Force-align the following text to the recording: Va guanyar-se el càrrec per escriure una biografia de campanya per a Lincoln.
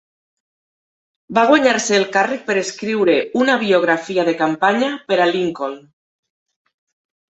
Va 1.39 1.43
guanyar-se 1.51 1.99
el 1.99 2.07
càrrec 2.17 2.43
per 2.49 2.57
escriure 2.63 3.17
una 3.45 3.61
biografia 3.67 4.29
de 4.33 4.37
campanya 4.43 4.93
per 5.11 5.23
a 5.23 5.33
Lincoln. 5.39 5.83